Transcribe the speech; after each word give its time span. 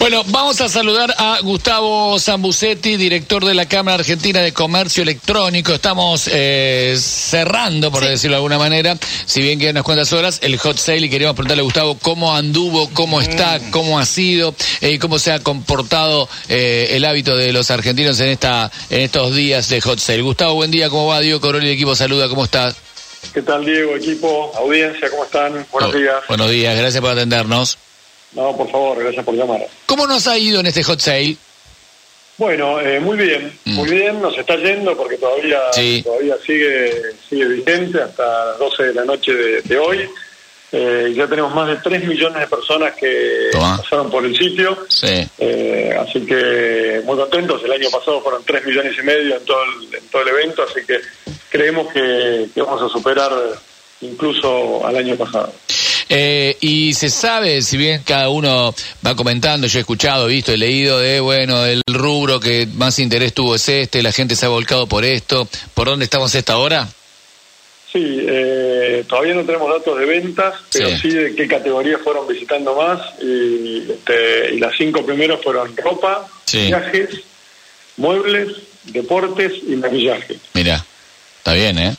Bueno, 0.00 0.22
vamos 0.28 0.60
a 0.60 0.68
saludar 0.68 1.12
a 1.18 1.40
Gustavo 1.42 2.16
Zambucetti, 2.20 2.96
director 2.96 3.44
de 3.44 3.52
la 3.52 3.66
Cámara 3.66 3.96
Argentina 3.98 4.40
de 4.40 4.52
Comercio 4.52 5.02
Electrónico. 5.02 5.72
Estamos 5.74 6.30
eh, 6.32 6.96
cerrando, 6.96 7.90
por 7.90 8.04
decirlo 8.06 8.34
de 8.34 8.36
alguna 8.36 8.58
manera, 8.58 8.96
si 9.26 9.42
bien 9.42 9.58
quedan 9.58 9.72
unas 9.72 9.82
cuantas 9.82 10.12
horas, 10.12 10.38
el 10.42 10.56
hot 10.56 10.76
sale 10.78 11.06
y 11.06 11.10
queríamos 11.10 11.34
preguntarle 11.34 11.62
a 11.62 11.64
Gustavo 11.64 11.98
cómo 12.00 12.32
anduvo, 12.32 12.88
cómo 12.94 13.20
está, 13.20 13.58
Mm. 13.58 13.70
cómo 13.72 13.98
ha 13.98 14.06
sido 14.06 14.54
eh, 14.82 14.92
y 14.92 14.98
cómo 15.00 15.18
se 15.18 15.32
ha 15.32 15.40
comportado 15.40 16.28
eh, 16.48 16.90
el 16.92 17.04
hábito 17.04 17.36
de 17.36 17.52
los 17.52 17.72
argentinos 17.72 18.20
en 18.20 18.28
esta 18.28 18.70
en 18.90 19.00
estos 19.00 19.34
días 19.34 19.68
de 19.68 19.80
hot 19.80 19.98
sale. 19.98 20.22
Gustavo, 20.22 20.54
buen 20.54 20.70
día, 20.70 20.90
¿cómo 20.90 21.06
va? 21.08 21.18
Diego 21.18 21.40
Coroli, 21.40 21.66
el 21.66 21.72
equipo 21.74 21.96
saluda, 21.96 22.28
¿cómo 22.28 22.44
estás? 22.44 22.76
¿Qué 23.34 23.42
tal, 23.42 23.66
Diego, 23.66 23.96
equipo, 23.96 24.52
audiencia? 24.56 25.10
¿Cómo 25.10 25.24
están? 25.24 25.66
Buenos 25.72 25.92
Oh, 25.92 25.98
días. 25.98 26.14
Buenos 26.28 26.50
días, 26.50 26.78
gracias 26.78 27.00
por 27.00 27.10
atendernos. 27.10 27.78
No, 28.32 28.56
por 28.56 28.70
favor, 28.70 28.98
gracias 29.02 29.24
por 29.24 29.34
llamar. 29.34 29.66
¿Cómo 29.86 30.06
nos 30.06 30.26
ha 30.26 30.36
ido 30.38 30.60
en 30.60 30.66
este 30.66 30.82
hot 30.82 31.00
sale? 31.00 31.36
Bueno, 32.36 32.80
eh, 32.80 33.00
muy 33.00 33.16
bien, 33.16 33.52
Mm. 33.64 33.74
muy 33.74 33.88
bien. 33.90 34.22
Nos 34.22 34.36
está 34.38 34.54
yendo 34.56 34.96
porque 34.96 35.16
todavía 35.16 35.58
Sí. 35.72 36.02
todavía 36.04 36.36
sigue 36.46 36.92
sigue 37.28 37.46
vigente 37.48 38.00
hasta 38.00 38.46
las 38.50 38.58
12 38.58 38.84
de 38.84 38.94
la 38.94 39.04
noche 39.04 39.32
de, 39.34 39.62
de 39.62 39.78
hoy. 39.78 40.08
Eh, 40.70 41.14
ya 41.16 41.26
tenemos 41.26 41.52
más 41.54 41.66
de 41.66 41.76
3 41.76 42.04
millones 42.04 42.38
de 42.40 42.46
personas 42.46 42.94
que 42.94 43.48
Toma. 43.50 43.78
pasaron 43.78 44.10
por 44.10 44.24
el 44.24 44.36
sitio. 44.36 44.78
Sí. 44.88 45.26
Eh, 45.38 45.96
así 45.98 46.20
que 46.26 47.00
muy 47.04 47.16
contentos. 47.16 47.60
El 47.64 47.72
año 47.72 47.90
pasado 47.90 48.20
fueron 48.20 48.44
3 48.44 48.64
millones 48.66 48.94
y 48.96 49.02
medio 49.02 49.36
en 49.36 49.44
todo 49.46 49.58
el, 49.64 49.94
en 49.94 50.06
todo 50.08 50.22
el 50.22 50.28
evento, 50.28 50.62
así 50.62 50.86
que 50.86 51.00
creemos 51.48 51.90
que, 51.92 52.48
que 52.54 52.60
vamos 52.62 52.82
a 52.82 52.88
superar 52.90 53.32
incluso 54.02 54.86
al 54.86 54.96
año 54.96 55.16
pasado. 55.16 55.52
Eh, 56.08 56.56
y 56.60 56.94
se 56.94 57.10
sabe, 57.10 57.60
si 57.62 57.76
bien 57.76 58.02
cada 58.04 58.28
uno 58.30 58.74
va 59.06 59.14
comentando, 59.14 59.66
yo 59.66 59.78
he 59.78 59.80
escuchado, 59.80 60.26
visto, 60.26 60.52
he 60.52 60.56
leído 60.56 60.98
de, 60.98 61.20
bueno, 61.20 61.64
el 61.66 61.82
rubro 61.86 62.40
que 62.40 62.66
más 62.66 62.98
interés 62.98 63.34
tuvo 63.34 63.56
es 63.56 63.68
este, 63.68 64.02
la 64.02 64.12
gente 64.12 64.34
se 64.34 64.46
ha 64.46 64.48
volcado 64.48 64.86
por 64.86 65.04
esto, 65.04 65.46
¿por 65.74 65.86
dónde 65.88 66.04
estamos 66.04 66.34
a 66.34 66.38
esta 66.38 66.56
hora? 66.56 66.88
Sí, 67.92 68.18
eh, 68.28 69.04
todavía 69.08 69.34
no 69.34 69.44
tenemos 69.44 69.70
datos 69.70 69.98
de 69.98 70.04
ventas, 70.06 70.54
pero 70.72 70.88
Sí. 70.90 70.96
sí, 71.02 71.08
de 71.10 71.34
qué 71.34 71.48
categorías 71.48 72.00
fueron 72.02 72.26
visitando 72.28 72.74
más. 72.76 73.00
Y, 73.22 73.90
este, 73.90 74.54
y 74.54 74.58
las 74.60 74.76
cinco 74.76 75.04
primeros 75.06 75.42
fueron 75.42 75.74
ropa, 75.76 76.26
Sí. 76.44 76.66
viajes, 76.66 77.08
muebles, 77.96 78.48
deportes 78.84 79.52
y 79.66 79.76
maquillaje. 79.76 80.36
Mira, 80.52 80.84
está 81.38 81.52
bien, 81.54 81.78
¿eh? 81.78 81.96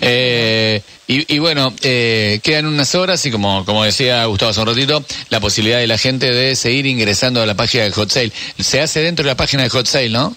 Eh, 0.00 0.82
y, 1.06 1.34
y 1.34 1.38
bueno, 1.38 1.72
eh, 1.82 2.40
quedan 2.42 2.66
unas 2.66 2.94
horas 2.94 3.24
y 3.26 3.30
como, 3.30 3.64
como 3.64 3.84
decía 3.84 4.24
Gustavo 4.26 4.50
hace 4.50 4.60
un 4.60 4.66
ratito, 4.66 5.04
la 5.30 5.40
posibilidad 5.40 5.78
de 5.78 5.86
la 5.86 5.98
gente 5.98 6.30
de 6.32 6.54
seguir 6.56 6.86
ingresando 6.86 7.40
a 7.42 7.46
la 7.46 7.54
página 7.54 7.84
de 7.84 7.92
Hot 7.92 8.10
Sale. 8.10 8.32
Se 8.58 8.80
hace 8.80 9.00
dentro 9.00 9.24
de 9.24 9.30
la 9.30 9.36
página 9.36 9.62
de 9.62 9.68
Hot 9.70 9.86
Sale, 9.86 10.08
¿no? 10.10 10.36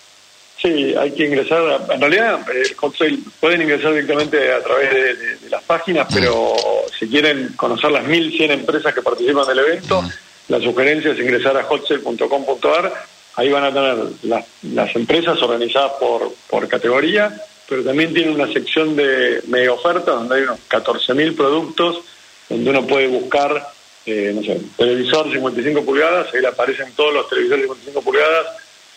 Sí, 0.62 0.96
hay 1.00 1.12
que 1.12 1.26
ingresar. 1.26 1.60
a- 1.62 1.94
en 1.94 2.02
realidad, 2.02 2.40
eh, 2.54 2.74
Hot 2.78 2.98
Sale 2.98 3.18
pueden 3.40 3.62
ingresar 3.62 3.92
directamente 3.92 4.52
a 4.52 4.64
través 4.64 4.90
de, 4.92 5.16
de- 5.16 5.36
de 5.38 5.50
las 5.50 5.64
páginas, 5.64 6.08
pero 6.14 6.56
si 6.98 7.08
quieren 7.08 7.50
conocer 7.56 7.92
las 7.92 8.04
1.100 8.06 8.52
empresas 8.52 8.94
que 8.94 9.02
participan 9.02 9.46
del 9.48 9.60
evento, 9.60 10.04
la 10.48 10.60
sugerencia 10.62 11.12
es 11.12 11.20
ingresar 11.20 11.58
a 11.58 11.66
hotsale.com.ar. 11.68 12.94
Ahí 13.38 13.50
van 13.50 13.66
a 13.66 13.74
tener 13.74 13.96
las, 14.24 14.46
las 14.64 14.96
empresas 14.96 15.42
organizadas 15.42 15.92
por, 16.00 16.34
por 16.50 16.68
categoría, 16.70 17.36
pero 17.68 17.84
también 17.84 18.14
tiene 18.14 18.32
una 18.32 18.52
sección 18.52 18.96
de 18.96 19.42
mega 19.48 19.74
ofertas 19.74 20.06
donde 20.06 20.36
hay 20.36 20.42
unos 20.44 20.60
14.000 20.70 21.36
productos 21.36 22.02
donde 22.50 22.70
uno 22.70 22.86
puede 22.86 23.08
buscar, 23.08 23.72
eh, 24.06 24.32
no 24.36 24.44
sé, 24.44 24.62
televisor 24.78 25.32
55 25.32 25.84
pulgadas, 25.84 26.34
ahí 26.34 26.42
le 26.42 26.48
aparecen 26.48 26.92
todos 26.96 27.14
los 27.14 27.30
televisores 27.30 27.64
55 27.64 28.02
pulgadas 28.02 28.46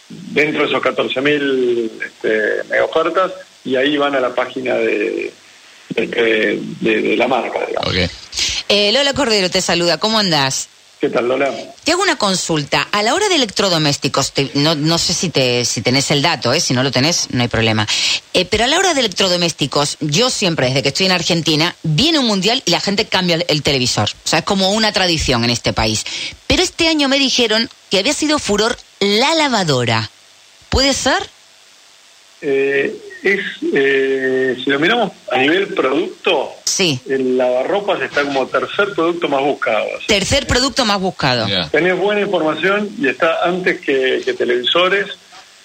dentro 0.09 0.63
de 0.63 0.69
esos 0.69 0.83
14.000 0.83 1.91
este, 2.05 2.65
mega 2.69 2.85
ofertas 2.85 3.33
y 3.65 3.77
ahí 3.77 3.97
van 3.97 4.15
a 4.15 4.21
la 4.21 4.35
página 4.35 4.75
de, 4.75 5.33
de, 5.95 7.15
la 7.17 7.29
marca, 7.29 7.67
digamos. 7.67 7.95
Eh, 8.69 8.93
Lola 8.93 9.15
Cordero 9.15 9.51
te 9.51 9.61
saluda, 9.61 9.99
¿cómo 9.99 10.19
andás? 10.19 10.69
¿Qué 11.01 11.09
tal, 11.11 11.29
Lola? 11.29 11.55
Te 11.85 11.93
hago 11.93 12.03
una 12.03 12.17
consulta. 12.17 12.89
A 12.91 13.03
la 13.05 13.15
hora 13.15 13.29
de 13.29 13.37
electrodomésticos, 13.37 14.33
te- 14.33 14.51
no, 14.55 14.75
no 14.75 14.99
sé 14.99 15.15
si, 15.15 15.29
te, 15.31 15.65
si 15.65 15.81
tenés 15.81 16.11
el 16.11 16.23
dato, 16.23 16.53
¿eh? 16.53 16.61
si 16.61 16.75
no 16.75 16.83
lo 16.83 16.91
tenés, 16.91 17.29
no 17.31 17.41
hay 17.43 17.47
problema. 17.49 17.87
Eh, 18.35 18.45
pero 18.47 18.65
a 18.65 18.67
la 18.67 18.79
hora 18.79 18.95
de 18.95 19.01
electrodomésticos, 19.01 19.97
yo 20.01 20.29
siempre, 20.29 20.67
desde 20.67 20.83
que 20.83 20.89
estoy 20.89 21.07
en 21.07 21.13
Argentina, 21.13 21.77
viene 21.85 22.19
un 22.19 22.27
mundial 22.27 22.63
y 22.67 22.73
la 22.73 22.81
gente 22.81 23.07
cambia 23.07 23.37
el, 23.37 23.45
el 23.47 23.63
televisor. 23.63 24.09
O 24.25 24.29
sea, 24.29 24.41
es 24.41 24.45
como 24.45 24.71
una 24.73 24.91
tradición 24.93 25.45
en 25.45 25.51
este 25.51 25.73
país. 25.73 26.05
Pero 26.49 26.65
este 26.65 26.89
año 26.89 27.09
me 27.09 27.19
dijeron 27.21 27.71
que 27.91 28.01
había 28.01 28.13
sido 28.13 28.41
furor 28.41 28.77
la 28.99 29.35
lavadora. 29.37 30.11
¿Puede 30.69 30.95
ser? 30.95 31.31
Eh, 32.41 32.97
es, 33.23 33.41
eh, 33.75 34.57
si 34.63 34.71
lo 34.71 34.79
miramos 34.79 35.11
a 35.31 35.39
nivel 35.39 35.75
producto, 35.75 36.53
Sí. 36.65 37.01
el 37.09 37.37
lavarropas 37.37 38.01
está 38.03 38.23
como 38.23 38.47
tercer 38.47 38.93
producto 38.95 39.29
más 39.29 39.41
buscado. 39.43 39.87
Tercer 40.07 40.47
producto 40.47 40.85
más 40.85 41.01
buscado. 41.01 41.49
Ya. 41.49 41.69
Tenés 41.69 41.99
buena 41.99 42.21
información 42.21 42.89
y 43.01 43.09
está 43.09 43.43
antes 43.45 43.81
que, 43.81 44.23
que 44.25 44.35
televisores, 44.35 45.07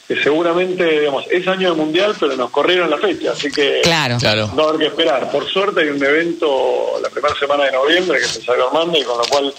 que 0.08 0.22
seguramente, 0.22 0.84
digamos, 1.02 1.26
es 1.30 1.48
año 1.48 1.70
de 1.72 1.78
mundial, 1.78 2.16
pero 2.20 2.36
nos 2.36 2.50
corrieron 2.50 2.90
la 2.90 2.98
fecha, 2.98 3.32
así 3.34 3.52
que 3.52 3.82
Claro. 3.84 4.18
Claro. 4.20 4.52
no 4.56 4.64
haber 4.70 4.80
que 4.80 4.88
esperar. 4.88 5.32
Por 5.32 5.48
suerte 5.48 5.82
hay 5.82 5.90
un 5.90 6.04
evento 6.04 7.00
la 7.04 7.10
primera 7.10 7.36
semana 7.36 7.66
de 7.66 7.72
noviembre 7.74 8.18
que 8.20 8.26
se 8.26 8.40
está 8.40 8.54
armando 8.54 8.98
y 8.98 9.04
con 9.04 9.18
lo 9.20 9.24
cual 9.26 9.54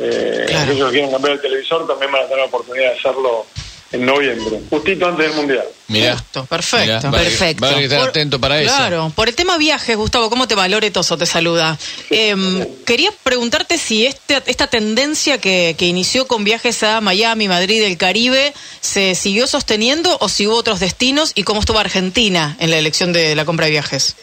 eh, 0.00 0.44
Claro. 0.48 0.64
aquellos 0.64 0.88
que 0.90 0.92
quieran 0.96 1.12
cambiar 1.12 1.32
el 1.34 1.40
televisor 1.40 1.86
también 1.86 2.10
van 2.12 2.22
a 2.22 2.24
tener 2.24 2.38
la 2.40 2.44
oportunidad 2.46 2.92
de 2.92 2.98
hacerlo 2.98 3.46
en 3.92 4.04
noviembre, 4.04 4.60
justito 4.68 5.06
antes 5.06 5.26
del 5.28 5.36
mundial. 5.36 5.64
Mira. 5.88 6.14
Justo, 6.16 6.44
perfecto. 6.46 7.10
Va 7.10 7.18
a 7.18 7.20
haber- 7.20 7.28
Perfecto. 7.30 7.66
Estar 7.78 7.98
Por- 8.00 8.08
atento 8.08 8.40
para 8.40 8.60
eso. 8.60 8.74
Claro, 8.74 9.12
por 9.14 9.28
el 9.28 9.34
tema 9.36 9.56
viajes, 9.56 9.96
Gustavo, 9.96 10.28
¿cómo 10.28 10.48
te 10.48 10.54
va? 10.56 10.66
Lore 10.66 10.90
Toso 10.90 11.16
te 11.16 11.26
saluda. 11.26 11.78
Em, 12.10 12.66
quería 12.84 13.12
preguntarte 13.22 13.78
si 13.78 14.04
este, 14.04 14.42
esta 14.46 14.66
tendencia 14.66 15.38
que, 15.38 15.76
que 15.78 15.86
inició 15.86 16.26
con 16.26 16.42
viajes 16.42 16.82
a 16.82 17.00
Miami, 17.00 17.46
Madrid, 17.46 17.82
el 17.84 17.96
Caribe, 17.96 18.52
se 18.80 19.14
siguió 19.14 19.46
sosteniendo 19.46 20.16
o 20.20 20.28
si 20.28 20.46
hubo 20.48 20.56
otros 20.56 20.80
destinos 20.80 21.30
y 21.36 21.44
cómo 21.44 21.60
estuvo 21.60 21.78
Argentina 21.78 22.56
en 22.58 22.70
la 22.70 22.78
elección 22.78 23.12
de 23.12 23.36
la 23.36 23.44
compra 23.44 23.66
de 23.66 23.72
viajes. 23.72 24.16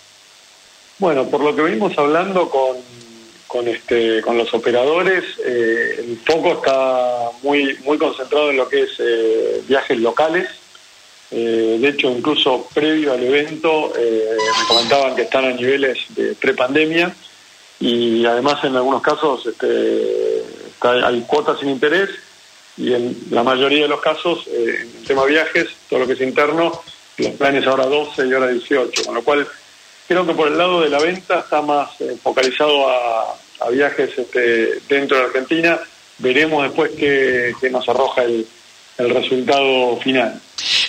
Bueno, 1.00 1.26
por 1.30 1.42
lo 1.42 1.56
que 1.56 1.62
venimos 1.62 1.98
hablando 1.98 2.50
con, 2.50 2.78
con, 3.54 3.68
este, 3.68 4.20
con 4.22 4.36
los 4.36 4.52
operadores, 4.52 5.24
eh, 5.46 5.96
el 6.00 6.18
foco 6.26 6.54
está 6.54 7.30
muy, 7.44 7.78
muy 7.86 8.00
concentrado 8.00 8.50
en 8.50 8.58
lo 8.58 8.68
que 8.68 8.82
es 8.82 8.90
eh, 8.98 9.62
viajes 9.68 10.00
locales. 10.00 10.50
Eh, 11.30 11.78
de 11.80 11.88
hecho, 11.88 12.10
incluso 12.10 12.68
previo 12.74 13.14
al 13.14 13.24
evento, 13.24 13.94
eh, 13.96 14.36
me 14.60 14.68
comentaban 14.68 15.16
que 15.16 15.22
están 15.22 15.46
a 15.46 15.52
niveles 15.52 16.00
de 16.10 16.34
prepandemia 16.34 17.14
y 17.80 18.26
además 18.26 18.64
en 18.64 18.76
algunos 18.76 19.04
casos 19.04 19.46
este, 19.46 20.40
está- 20.72 21.08
hay 21.08 21.22
cuotas 21.22 21.60
sin 21.60 21.70
interés 21.70 22.10
y 22.76 22.92
en 22.94 23.16
la 23.30 23.44
mayoría 23.44 23.84
de 23.84 23.88
los 23.90 24.02
casos, 24.02 24.48
eh, 24.48 24.78
en 24.82 24.98
el 24.98 25.04
tema 25.06 25.26
viajes, 25.26 25.68
todo 25.88 26.00
lo 26.00 26.08
que 26.08 26.14
es 26.14 26.22
interno, 26.22 26.82
los 27.18 27.32
planes 27.34 27.68
ahora 27.68 27.86
12 27.86 28.26
y 28.28 28.34
ahora 28.34 28.48
18, 28.48 29.04
con 29.06 29.14
lo 29.14 29.24
cual 29.24 29.48
creo 30.08 30.26
que 30.26 30.34
por 30.34 30.48
el 30.48 30.58
lado 30.58 30.82
de 30.82 30.90
la 30.90 30.98
venta 31.00 31.40
está 31.42 31.62
más 31.62 31.92
focalizado 32.24 32.90
a, 32.90 33.36
a 33.66 33.70
viajes 33.70 34.10
este, 34.18 34.80
dentro 34.90 35.18
de 35.18 35.24
Argentina. 35.26 35.80
Veremos 36.20 36.64
después 36.64 36.92
qué, 36.98 37.54
qué 37.60 37.70
nos 37.70 37.88
arroja 37.90 38.24
el, 38.24 38.46
el 38.98 39.10
resultado 39.10 39.98
final. 39.98 40.40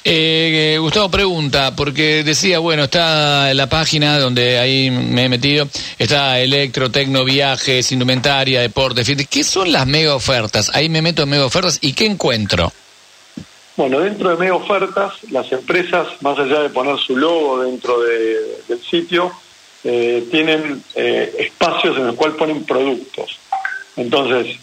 Eh, 0.05 0.75
eh, 0.75 0.79
Gustavo 0.79 1.11
pregunta, 1.11 1.75
porque 1.75 2.23
decía, 2.23 2.59
bueno, 2.59 2.85
está 2.85 3.53
la 3.55 3.67
página 3.69 4.19
donde 4.19 4.59
ahí 4.59 4.91
me 4.91 5.25
he 5.25 5.29
metido, 5.31 5.67
está 5.99 6.39
electro, 6.41 6.91
tecno, 6.91 7.25
viajes, 7.25 7.91
indumentaria, 7.91 8.61
deporte, 8.61 9.03
¿qué 9.29 9.43
son 9.43 9.73
las 9.73 9.87
mega 9.87 10.15
ofertas? 10.15 10.71
Ahí 10.75 10.91
me 10.91 11.01
meto 11.01 11.23
en 11.23 11.31
mega 11.31 11.47
ofertas 11.47 11.79
y 11.81 11.95
¿qué 11.95 12.05
encuentro? 12.05 12.71
Bueno, 13.77 13.99
dentro 14.01 14.29
de 14.31 14.37
mega 14.37 14.55
ofertas, 14.55 15.15
las 15.31 15.51
empresas, 15.51 16.07
más 16.21 16.39
allá 16.39 16.61
de 16.61 16.69
poner 16.69 16.97
su 16.99 17.17
logo 17.17 17.63
dentro 17.65 18.01
de- 18.03 18.59
del 18.69 18.81
sitio, 18.89 19.33
eh, 19.85 20.27
tienen 20.31 20.83
eh, 20.95 21.35
espacios 21.39 21.97
en 21.97 22.07
los 22.09 22.17
cuales 22.17 22.37
ponen 22.37 22.65
productos. 22.65 23.39
Entonces, 23.97 24.57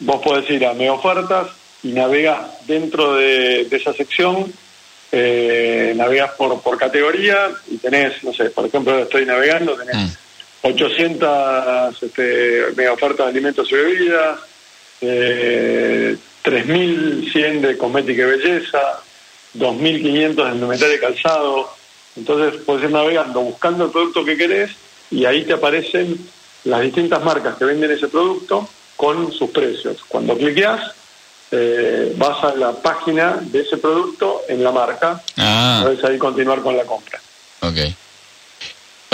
vos 0.00 0.20
podés 0.22 0.50
ir 0.50 0.66
a 0.66 0.74
mega 0.74 0.92
ofertas 0.92 1.48
y 1.82 1.92
navegás 1.92 2.66
dentro 2.66 3.14
de, 3.14 3.64
de 3.64 3.76
esa 3.76 3.92
sección, 3.92 4.52
eh, 5.12 5.92
navegás 5.96 6.32
por, 6.32 6.60
por 6.60 6.76
categoría 6.76 7.50
y 7.70 7.76
tenés, 7.78 8.22
no 8.24 8.32
sé, 8.32 8.50
por 8.50 8.66
ejemplo, 8.66 8.98
estoy 8.98 9.24
navegando, 9.24 9.76
tenés 9.76 9.96
Mm. 9.96 10.10
800 10.66 12.02
este, 12.02 12.64
mega 12.74 12.92
ofertas 12.92 13.26
de 13.26 13.32
alimentos 13.32 13.70
y 13.70 13.74
bebidas, 13.74 14.40
eh, 15.02 16.16
3.100 16.42 17.60
de 17.60 17.76
cosmética 17.76 18.22
y 18.22 18.24
belleza, 18.24 19.02
2.500 19.58 20.34
de 20.48 20.54
indumentaria 20.54 20.96
y 20.96 21.00
calzado. 21.00 21.70
Entonces 22.16 22.60
puedes 22.64 22.84
ir 22.84 22.90
navegando, 22.90 23.40
buscando 23.40 23.84
el 23.84 23.90
producto 23.90 24.24
que 24.24 24.36
querés 24.36 24.70
y 25.10 25.24
ahí 25.24 25.44
te 25.44 25.54
aparecen 25.54 26.18
las 26.64 26.80
distintas 26.80 27.22
marcas 27.22 27.56
que 27.56 27.64
venden 27.64 27.90
ese 27.90 28.08
producto 28.08 28.68
con 28.96 29.32
sus 29.32 29.50
precios. 29.50 29.98
Cuando 30.08 30.36
cliqueas, 30.36 30.92
eh, 31.50 32.14
vas 32.16 32.42
a 32.44 32.54
la 32.54 32.72
página 32.72 33.38
de 33.40 33.60
ese 33.60 33.76
producto 33.76 34.42
en 34.48 34.62
la 34.64 34.72
marca. 34.72 35.22
Ah. 35.36 35.80
Puedes 35.82 36.02
ahí 36.04 36.18
continuar 36.18 36.62
con 36.62 36.76
la 36.76 36.84
compra. 36.84 37.20
Ok. 37.60 37.78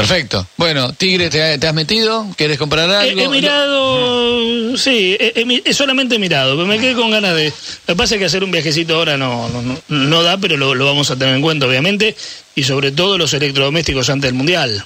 Perfecto. 0.00 0.46
Bueno, 0.56 0.92
Tigre, 0.92 1.28
¿te, 1.30 1.58
te 1.58 1.66
has 1.66 1.74
metido? 1.74 2.26
¿Quieres 2.36 2.58
comprar 2.58 2.88
algo? 2.90 3.20
he 3.20 3.28
mirado, 3.28 4.76
sí, 4.76 5.16
he, 5.18 5.32
he 5.36 5.44
mi- 5.44 5.62
he 5.64 5.74
solamente 5.74 6.18
mirado, 6.18 6.54
pero 6.56 6.66
me 6.66 6.78
quedé 6.78 6.94
con 6.94 7.10
ganas 7.10 7.34
de... 7.34 7.46
Lo 7.86 7.94
que 7.94 7.96
pasa 7.96 8.14
es 8.14 8.18
que 8.18 8.24
hacer 8.24 8.42
un 8.44 8.50
viajecito 8.50 8.96
ahora 8.96 9.16
no, 9.16 9.48
no, 9.88 10.22
da, 10.22 10.38
pero 10.38 10.56
lo, 10.56 10.74
lo 10.74 10.86
vamos 10.86 11.10
a 11.10 11.16
tener 11.16 11.34
en 11.34 11.42
cuenta, 11.42 11.66
obviamente, 11.66 12.16
y 12.54 12.62
sobre 12.64 12.92
todo 12.92 13.18
los 13.18 13.32
electrodomésticos 13.34 14.08
antes 14.10 14.28
del 14.28 14.34
Mundial. 14.34 14.84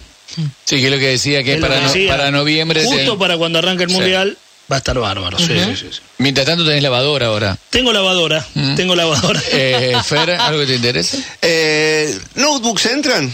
Sí, 0.64 0.76
que 0.80 0.86
es 0.86 0.90
lo 0.90 0.98
que 0.98 1.08
decía, 1.08 1.42
que 1.44 1.54
Es 1.54 1.60
para, 1.60 1.76
que 1.76 1.80
no- 1.82 1.86
decía. 1.92 2.10
para 2.10 2.30
noviembre... 2.30 2.84
Justo 2.84 3.18
para 3.18 3.36
cuando 3.36 3.58
arranque 3.60 3.84
el 3.84 3.90
Sí. 3.90 3.96
Mundial, 3.96 4.36
va 4.72 4.76
a 4.76 4.78
estar 4.78 4.98
bárbaro, 4.98 5.38
sí, 5.38 5.46
sí, 5.46 5.76
sí, 5.76 5.86
sí. 5.92 6.00
Mientras 6.18 6.46
tanto 6.46 6.64
tenés 6.64 6.82
lavadora 6.82 7.26
ahora. 7.26 7.56
Tengo 7.70 7.92
lavadora, 7.92 8.44
tengo 8.76 8.96
lavadora. 8.96 9.40
Eh, 9.52 9.94
Fer, 10.04 10.30
¿algo 10.32 10.60
que 10.60 10.66
te 10.66 10.74
interese? 10.76 11.22
Eh, 11.42 12.18
¿Notebooks 12.36 12.86
entran? 12.86 13.32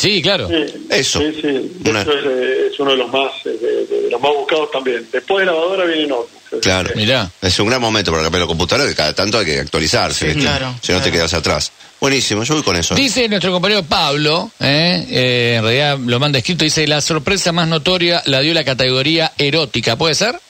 Sí, 0.00 0.22
claro. 0.22 0.48
Sí, 0.48 0.86
Eso. 0.90 1.18
Sí, 1.20 1.32
sí. 1.40 1.70
De 1.80 1.90
Una- 1.90 2.02
hecho, 2.02 2.12
es, 2.12 2.24
eh, 2.26 2.68
es 2.72 2.80
uno 2.80 2.90
de 2.92 2.96
los 2.96 3.10
más 3.12 3.32
eh, 3.44 3.50
de, 3.50 3.86
de 4.04 4.10
los 4.10 4.20
más 4.20 4.32
buscados 4.32 4.70
también. 4.70 5.06
Después 5.12 5.40
de 5.40 5.46
lavadora 5.52 5.84
viene 5.84 6.06
notebook. 6.06 6.60
Claro. 6.62 6.90
Mirá. 6.96 7.30
Es 7.42 7.58
un 7.60 7.68
gran 7.68 7.80
momento 7.80 8.10
para 8.10 8.22
cambiar 8.24 8.40
la 8.42 8.46
computadora 8.46 8.88
que 8.88 8.94
cada 8.96 9.12
tanto 9.14 9.38
hay 9.38 9.44
que 9.46 9.58
actualizarse. 9.60 10.34
claro, 10.34 10.74
Si 10.82 10.92
no 10.92 11.00
te 11.02 11.10
quedas 11.12 11.32
atrás. 11.34 11.70
Buenísimo, 12.00 12.42
yo 12.44 12.54
voy 12.54 12.62
con 12.62 12.76
eso. 12.76 12.94
Dice 12.94 13.28
nuestro 13.28 13.52
compañero 13.52 13.82
Pablo, 13.82 14.50
eh, 14.58 15.06
eh, 15.10 15.54
en 15.58 15.62
realidad 15.62 15.98
lo 15.98 16.18
manda 16.18 16.38
escrito, 16.38 16.64
dice, 16.64 16.86
la 16.86 17.02
sorpresa 17.02 17.52
más 17.52 17.68
notoria 17.68 18.22
la 18.24 18.40
dio 18.40 18.54
la 18.54 18.64
categoría 18.64 19.32
erótica, 19.36 19.96
¿puede 19.96 20.14
ser? 20.14 20.40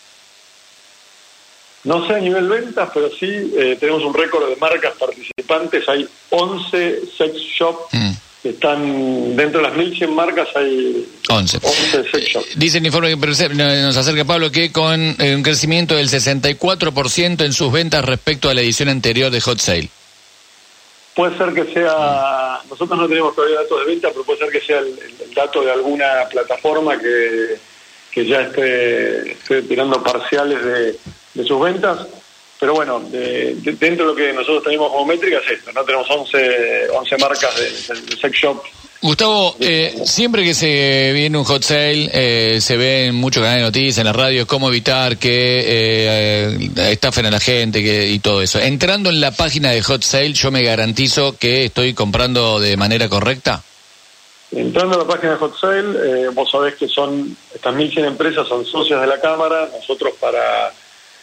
No 1.83 2.07
sé 2.07 2.15
a 2.15 2.19
nivel 2.19 2.47
ventas, 2.49 2.91
pero 2.93 3.09
sí 3.09 3.27
eh, 3.57 3.77
tenemos 3.81 4.03
un 4.05 4.13
récord 4.15 4.49
de 4.49 4.57
marcas 4.57 4.93
participantes. 4.99 5.89
Hay 5.89 6.07
11 6.31 7.01
sex 7.17 7.35
shops 7.59 7.81
Mm. 7.93 8.13
Están 8.45 9.37
dentro 9.37 9.61
de 9.61 9.69
las 9.69 9.77
1100 9.77 10.15
marcas. 10.15 10.49
Hay 10.57 11.07
11. 11.29 11.59
11 11.63 12.11
sex 12.11 12.25
shops. 12.29 12.59
Dice 12.59 12.79
el 12.79 12.87
informe 12.87 13.11
que 13.11 13.55
nos 13.55 13.97
acerca 13.97 14.25
Pablo 14.25 14.51
que 14.51 14.73
con 14.73 15.17
eh, 15.19 15.35
un 15.35 15.43
crecimiento 15.43 15.95
del 15.97 16.09
64% 16.09 17.45
en 17.45 17.53
sus 17.53 17.73
ventas 17.73 18.05
respecto 18.05 18.49
a 18.49 18.55
la 18.55 18.61
edición 18.61 18.89
anterior 18.89 19.31
de 19.31 19.41
Hot 19.41 19.59
Sale. 19.59 19.91
Puede 21.15 21.37
ser 21.37 21.53
que 21.53 21.73
sea, 21.73 22.61
nosotros 22.71 22.99
no 22.99 23.09
tenemos 23.09 23.35
todavía 23.35 23.59
datos 23.59 23.81
de 23.81 23.87
venta, 23.87 24.09
pero 24.11 24.25
puede 24.25 24.39
ser 24.39 24.51
que 24.51 24.61
sea 24.61 24.79
el 24.79 25.35
dato 25.35 25.63
de 25.63 25.73
alguna 25.73 26.07
plataforma 26.31 26.99
que, 26.99 27.59
que 28.11 28.27
ya 28.27 28.43
esté, 28.43 29.33
esté 29.33 29.63
tirando 29.63 30.03
parciales 30.03 30.65
de, 30.65 30.97
de 31.35 31.45
sus 31.45 31.61
ventas. 31.61 32.07
Pero 32.61 32.75
bueno, 32.75 33.01
de- 33.01 33.55
de- 33.55 33.73
dentro 33.73 34.05
de 34.07 34.13
lo 34.13 34.15
que 34.15 34.33
nosotros 34.35 34.63
tenemos 34.63 34.91
como 34.93 35.07
métrica 35.07 35.39
es 35.39 35.59
esto, 35.59 35.73
¿no? 35.73 35.83
Tenemos 35.83 36.07
11, 36.11 36.91
11 36.93 37.17
marcas 37.19 37.57
de, 37.57 37.65
de 37.65 38.17
sex 38.21 38.37
shop 38.37 38.63
Gustavo, 39.03 39.57
eh, 39.61 39.95
siempre 40.05 40.45
que 40.45 40.53
se 40.53 41.13
viene 41.15 41.39
un 41.39 41.45
hot 41.45 41.63
sale, 41.63 42.11
eh, 42.13 42.61
se 42.61 42.77
ve 42.77 43.07
en 43.07 43.15
muchos 43.15 43.43
canales 43.43 43.63
de 43.63 43.67
noticias, 43.69 43.97
en 43.97 44.05
la 44.05 44.13
radio, 44.13 44.47
cómo 44.47 44.69
evitar 44.69 45.17
que 45.17 45.31
eh, 45.61 46.71
eh, 46.77 46.93
estafen 46.93 47.25
a 47.25 47.31
la 47.31 47.41
gente 47.41 47.83
que, 47.83 48.09
y 48.11 48.19
todo 48.19 48.43
eso. 48.43 48.61
Entrando 48.61 49.09
en 49.09 49.23
la 49.23 49.31
página 49.31 49.71
de 49.71 49.81
hot 49.81 50.03
sale, 50.03 50.35
yo 50.35 50.51
me 50.51 50.63
garantizo 50.63 51.35
que 51.39 51.65
estoy 51.65 51.95
comprando 51.95 52.61
de 52.61 52.77
manera 52.77 53.09
correcta. 53.09 53.63
Entrando 54.53 54.97
a 54.97 54.99
la 54.99 55.07
página 55.07 55.31
de 55.35 55.39
Hot 55.39 55.57
Sale, 55.61 56.25
eh, 56.25 56.29
vos 56.35 56.51
sabés 56.51 56.75
que 56.75 56.89
son 56.89 57.37
estas 57.55 57.73
1.100 57.73 58.05
empresas 58.05 58.49
son 58.49 58.67
socias 58.67 59.01
de 59.01 59.07
la 59.07 59.21
Cámara. 59.21 59.69
Nosotros 59.73 60.13
para 60.19 60.73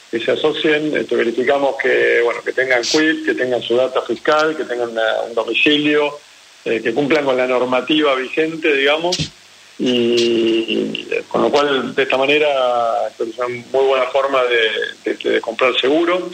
que 0.10 0.20
se 0.20 0.32
asocien 0.32 0.96
este, 0.96 1.16
verificamos 1.16 1.76
que 1.82 2.22
bueno 2.24 2.42
que 2.44 2.54
tengan 2.54 2.82
quit, 2.82 3.26
que 3.26 3.34
tengan 3.34 3.62
su 3.62 3.76
data 3.76 4.02
fiscal, 4.02 4.56
que 4.56 4.64
tengan 4.64 4.90
un 4.90 5.34
domicilio, 5.36 6.18
eh, 6.66 6.82
que 6.82 6.94
cumplan 6.94 7.26
con 7.26 7.36
la 7.38 7.48
normativa 7.48 8.16
vigente, 8.16 8.74
digamos. 8.74 9.18
Y, 9.80 11.08
eh, 11.12 11.24
con 11.28 11.44
lo 11.44 11.52
cual, 11.52 11.94
de 11.94 12.04
esta 12.04 12.18
manera, 12.18 12.48
creo 13.16 13.28
que 13.28 13.34
es 13.34 13.38
una 13.38 13.48
muy 13.48 13.86
buena 13.86 14.06
forma 14.08 14.42
de, 14.44 15.14
de 15.16 15.42
comprar 15.42 15.74
seguro. 15.80 16.30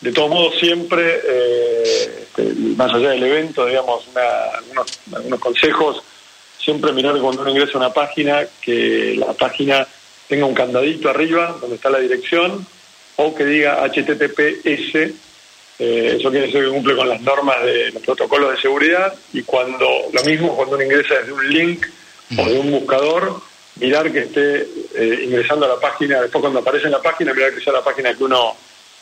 De 0.00 0.12
todos 0.12 0.30
modos, 0.30 0.54
siempre, 0.58 1.20
eh, 1.24 2.18
este, 2.22 2.42
más 2.76 2.92
allá 2.92 3.10
del 3.10 3.22
evento, 3.22 3.64
digamos, 3.66 4.06
una- 4.08 4.56
algunos, 4.58 4.86
algunos 5.14 5.40
consejos 5.40 6.02
siempre 6.58 6.92
mirar 6.92 7.18
cuando 7.18 7.42
uno 7.42 7.50
ingresa 7.50 7.72
a 7.74 7.78
una 7.78 7.92
página 7.92 8.46
que 8.60 9.14
la 9.16 9.32
página 9.32 9.86
tenga 10.28 10.46
un 10.46 10.54
candadito 10.54 11.08
arriba 11.08 11.56
donde 11.60 11.76
está 11.76 11.90
la 11.90 11.98
dirección 11.98 12.64
o 13.16 13.34
que 13.34 13.44
diga 13.44 13.82
HTTPS. 13.84 14.94
eh, 15.78 16.16
eso 16.18 16.30
quiere 16.30 16.46
decir 16.46 16.62
que 16.64 16.68
cumple 16.70 16.94
con 16.96 17.08
las 17.08 17.20
normas 17.22 17.62
de 17.64 17.90
los 17.92 18.02
protocolos 18.02 18.52
de 18.52 18.60
seguridad 18.60 19.12
y 19.32 19.42
cuando 19.42 19.88
lo 20.12 20.22
mismo 20.24 20.54
cuando 20.56 20.76
uno 20.76 20.84
ingresa 20.84 21.14
desde 21.16 21.32
un 21.32 21.48
link 21.48 21.86
o 22.38 22.44
de 22.48 22.58
un 22.58 22.70
buscador, 22.70 23.40
mirar 23.76 24.12
que 24.12 24.20
esté 24.20 24.68
eh, 24.94 25.24
ingresando 25.24 25.66
a 25.66 25.70
la 25.70 25.80
página, 25.80 26.20
después 26.20 26.40
cuando 26.40 26.60
aparece 26.60 26.86
en 26.86 26.92
la 26.92 27.02
página, 27.02 27.32
mirar 27.34 27.54
que 27.54 27.60
sea 27.62 27.72
la 27.72 27.82
página 27.84 28.14
que 28.14 28.22
uno 28.24 28.54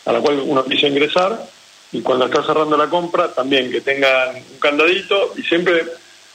a 0.07 0.13
la 0.13 0.21
cual 0.21 0.41
uno 0.45 0.65
quiso 0.65 0.87
ingresar 0.87 1.45
y 1.93 2.01
cuando 2.03 2.27
está 2.27 2.43
cerrando 2.45 2.77
la 2.77 2.89
compra 2.89 3.33
también 3.35 3.71
que 3.71 3.81
tengan 3.81 4.37
un 4.37 4.59
candadito 4.59 5.35
y 5.37 5.43
siempre 5.43 5.85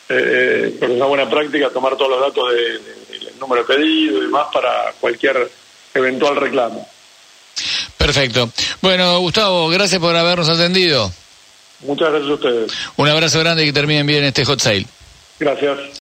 eh, 0.10 0.76
porque 0.80 0.94
es 0.94 0.98
una 1.00 1.08
buena 1.08 1.30
práctica 1.30 1.70
tomar 1.72 1.98
todos 1.98 2.12
los 2.12 2.20
datos 2.22 2.52
de- 2.54 2.80
de- 3.18 3.26
del 3.26 3.40
número 3.40 3.64
de 3.64 3.74
pedido 3.74 4.18
y 4.20 4.22
demás 4.22 4.48
para 4.54 4.94
cualquier 5.00 5.50
eventual 5.94 6.36
reclamo. 6.36 6.88
Perfecto. 8.06 8.52
Bueno, 8.84 9.20
Gustavo, 9.20 9.68
gracias 9.70 10.00
por 10.00 10.16
habernos 10.16 10.48
atendido. 10.48 11.12
Muchas 11.82 12.12
gracias 12.12 12.30
a 12.30 12.34
ustedes. 12.36 12.72
Un 12.98 13.08
abrazo 13.08 13.40
grande 13.40 13.64
y 13.64 13.66
que 13.66 13.74
terminen 13.74 14.06
bien 14.06 14.24
este 14.24 14.46
hot 14.46 14.60
sale. 14.60 14.86
Gracias. 15.40 15.80